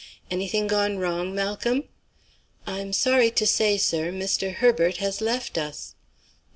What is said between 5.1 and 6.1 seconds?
left us."